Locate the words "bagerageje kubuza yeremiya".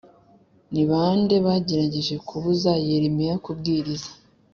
1.45-3.35